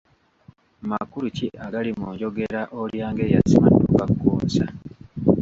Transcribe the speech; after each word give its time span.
Makulu 0.89 1.27
ki 1.37 1.47
agali 1.65 1.89
mu 1.99 2.07
njogera, 2.15 2.61
‘Olya 2.81 3.07
ng'eyasimattuka 3.13 4.03
Kkunsa' 4.11 4.67